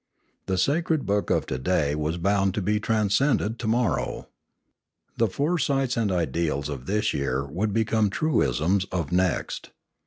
The 0.47 0.57
sacred 0.57 1.05
book 1.05 1.29
of 1.29 1.45
to 1.45 1.59
day 1.59 1.93
was 1.93 2.17
bound 2.17 2.55
to 2.55 2.61
be 2.63 2.79
transcended 2.79 3.59
to 3.59 3.67
morrow. 3.67 4.29
The 5.17 5.27
foresights 5.27 5.95
and 5.95 6.11
ideals 6.11 6.69
of 6.69 6.87
this 6.87 7.13
year 7.13 7.45
would 7.45 7.71
be 7.71 7.83
the 7.83 8.09
truisms 8.11 8.85
of 8.85 9.11
next. 9.11 9.69